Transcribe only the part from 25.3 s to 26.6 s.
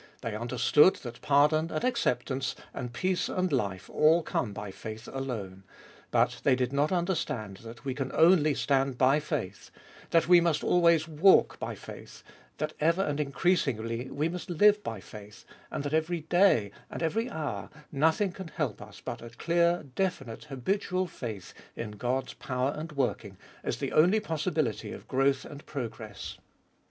and pro gress.